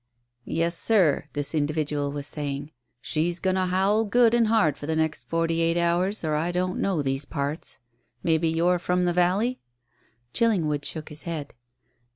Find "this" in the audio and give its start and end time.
1.33-1.53